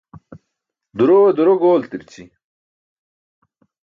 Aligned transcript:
Durowe 1.01 1.29
duro 1.39 1.53
gooltirići. 1.63 2.23